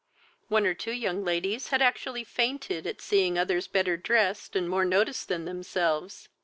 One 0.47 0.65
or 0.65 0.73
two 0.73 0.93
young 0.93 1.23
ladies 1.23 1.67
had 1.67 1.79
actually 1.79 2.23
fainted 2.23 2.87
at 2.87 3.01
seeing 3.01 3.37
others 3.37 3.67
better 3.67 3.97
dressed 3.97 4.55
and 4.55 4.67
more 4.67 4.83
noticed 4.83 5.27
than 5.27 5.45
themselves. 5.45 6.27